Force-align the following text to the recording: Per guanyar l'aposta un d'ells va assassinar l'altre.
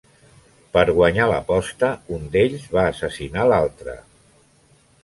Per 0.77 0.85
guanyar 0.99 1.27
l'aposta 1.31 1.91
un 2.17 2.27
d'ells 2.37 2.67
va 2.79 2.87
assassinar 2.95 3.47
l'altre. 3.53 3.97